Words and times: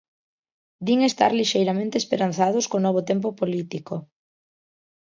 Din 0.85 0.99
estar 1.09 1.31
lixeiramente 1.39 1.95
esperanzados 1.99 2.65
co 2.69 2.77
novo 2.85 3.01
tempo 3.09 3.27
político. 3.39 3.95